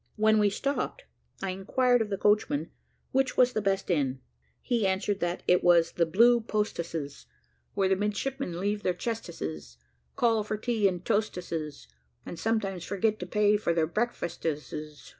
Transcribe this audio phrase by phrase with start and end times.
[0.15, 1.03] When we stopped,
[1.43, 2.71] I enquired of the coachman
[3.11, 4.19] which was the best inn.
[4.59, 7.27] He answered that "it was the Blue Postesses,
[7.75, 9.77] where the midshipmen leave their chestesses,
[10.15, 11.87] call for tea and toastesses,
[12.25, 15.09] and sometimes forget to pay for their breakfastesses."